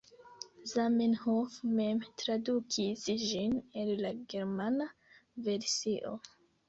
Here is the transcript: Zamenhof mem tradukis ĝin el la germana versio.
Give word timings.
Zamenhof 0.69 1.57
mem 1.79 1.99
tradukis 2.21 3.03
ĝin 3.25 3.55
el 3.83 3.93
la 4.07 4.15
germana 4.35 4.89
versio. 5.51 6.17